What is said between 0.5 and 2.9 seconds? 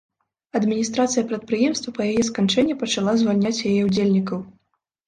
Адміністрацыя прадпрыемства па яе сканчэнні